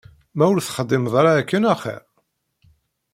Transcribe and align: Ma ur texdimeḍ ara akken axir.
Ma 0.37 0.45
ur 0.53 0.59
texdimeḍ 0.61 1.13
ara 1.19 1.31
akken 1.39 1.63
axir. 1.73 2.03